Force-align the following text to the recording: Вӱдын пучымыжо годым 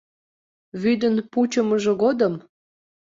Вӱдын 0.81 1.15
пучымыжо 1.31 1.93
годым 2.03 2.33